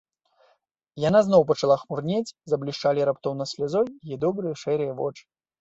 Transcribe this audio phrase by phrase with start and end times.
[1.01, 5.23] Яна зноў пачала хмурнець, заблішчалі раптоўнай слязой яе добрыя шэрыя вочы.